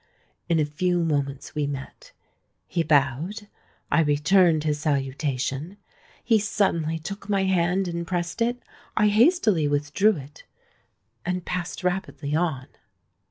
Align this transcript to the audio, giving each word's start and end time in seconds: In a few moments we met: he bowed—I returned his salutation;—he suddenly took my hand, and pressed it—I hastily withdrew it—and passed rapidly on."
In 0.49 0.59
a 0.59 0.65
few 0.65 1.03
moments 1.03 1.53
we 1.53 1.67
met: 1.67 2.11
he 2.65 2.81
bowed—I 2.81 4.01
returned 4.01 4.63
his 4.63 4.79
salutation;—he 4.79 6.39
suddenly 6.39 6.97
took 6.97 7.29
my 7.29 7.43
hand, 7.43 7.87
and 7.87 8.07
pressed 8.07 8.41
it—I 8.41 9.09
hastily 9.09 9.67
withdrew 9.67 10.15
it—and 10.17 11.45
passed 11.45 11.83
rapidly 11.83 12.33
on." 12.35 12.65